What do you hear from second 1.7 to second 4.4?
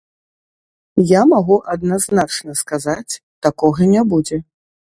адназначна сказаць, такога не будзе.